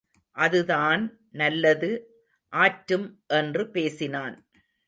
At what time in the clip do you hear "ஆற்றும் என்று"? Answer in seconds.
2.53-3.71